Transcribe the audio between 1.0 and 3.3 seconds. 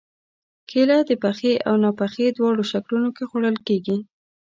د پخې او ناپخې دواړو شکلونو کې